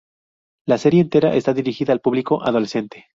La 0.67 0.79
serie 0.79 0.99
entera 0.99 1.35
está 1.35 1.53
dirigida 1.53 1.93
al 1.93 1.99
público 2.01 2.41
adolescente. 2.41 3.05